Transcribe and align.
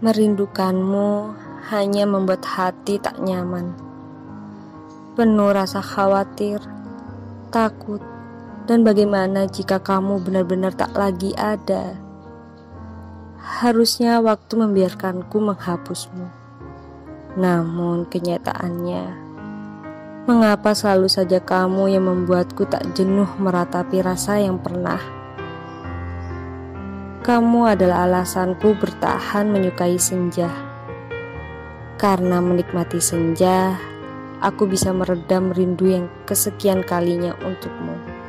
Merindukanmu 0.00 1.36
hanya 1.68 2.08
membuat 2.08 2.40
hati 2.48 2.96
tak 2.96 3.20
nyaman. 3.20 3.76
Penuh 5.12 5.52
rasa 5.52 5.84
khawatir, 5.84 6.56
takut, 7.52 8.00
dan 8.64 8.80
bagaimana 8.80 9.44
jika 9.44 9.76
kamu 9.76 10.24
benar-benar 10.24 10.72
tak 10.72 10.96
lagi 10.96 11.36
ada. 11.36 12.00
Harusnya 13.60 14.24
waktu 14.24 14.56
membiarkanku 14.56 15.36
menghapusmu. 15.36 16.32
Namun 17.36 18.08
kenyataannya, 18.08 19.04
mengapa 20.24 20.72
selalu 20.72 21.12
saja 21.12 21.44
kamu 21.44 21.92
yang 21.92 22.08
membuatku 22.08 22.64
tak 22.64 22.88
jenuh 22.96 23.28
meratapi 23.36 24.00
rasa 24.00 24.40
yang 24.40 24.56
pernah 24.64 25.19
kamu 27.20 27.76
adalah 27.76 28.08
alasanku 28.08 28.80
bertahan 28.80 29.52
menyukai 29.52 30.00
senja. 30.00 30.48
Karena 32.00 32.40
menikmati 32.40 32.96
senja, 32.96 33.76
aku 34.40 34.64
bisa 34.64 34.88
meredam 34.96 35.52
rindu 35.52 35.84
yang 35.92 36.06
kesekian 36.24 36.80
kalinya 36.80 37.36
untukmu. 37.44 38.19